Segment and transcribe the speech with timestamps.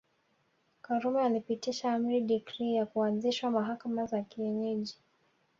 [0.81, 4.97] Karume alipitisha amri decree ya kuanzishwa mahakama za kienyeji